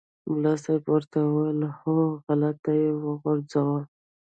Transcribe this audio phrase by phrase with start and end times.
[0.31, 3.79] ملا صاحب ورته وویل هوغلته یې وغورځوه.